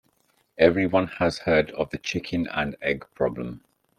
Everyone 0.57 1.05
has 1.05 1.37
heard 1.37 1.69
of 1.73 1.91
the 1.91 1.99
chicken 1.99 2.47
and 2.49 2.75
egg 2.81 3.05
problem. 3.13 3.61